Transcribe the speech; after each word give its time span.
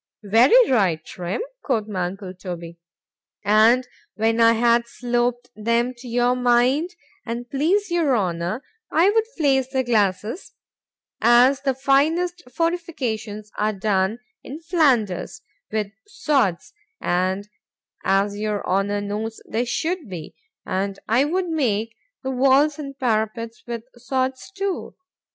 —Very 0.23 0.71
right, 0.71 1.05
Trim, 1.05 1.43
quoth 1.61 1.87
my 1.87 2.05
uncle 2.07 2.33
Toby:—And 2.33 3.87
when 4.15 4.41
I 4.41 4.53
had 4.53 4.87
sloped 4.87 5.51
them 5.55 5.93
to 5.97 6.07
your 6.07 6.35
mind,——an' 6.35 7.45
please 7.51 7.91
your 7.91 8.17
Honour, 8.17 8.63
I 8.91 9.11
would 9.11 9.27
face 9.37 9.67
the 9.67 9.83
glacis, 9.83 10.55
as 11.21 11.61
the 11.61 11.75
finest 11.75 12.41
fortifications 12.49 13.51
are 13.59 13.73
done 13.73 14.17
in 14.43 14.59
Flanders, 14.61 15.43
with 15.71 15.91
sods,——and 16.07 17.47
as 18.03 18.37
your 18.39 18.65
Honour 18.65 19.01
knows 19.01 19.39
they 19.47 19.65
should 19.65 20.09
be,—and 20.09 20.97
I 21.07 21.25
would 21.25 21.47
make 21.47 21.95
the 22.23 22.31
walls 22.31 22.79
and 22.79 22.97
parapets 22.97 23.65
with 23.67 23.83
sods 23.97 24.49
too. 24.49 24.95